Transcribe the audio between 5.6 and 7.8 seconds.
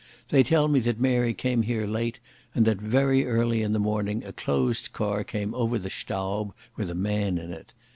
the Staub with a man in it.